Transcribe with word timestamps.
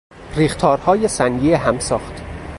ریختارهای 0.35 1.07
سنگی 1.07 1.53
همساخت 1.53 2.21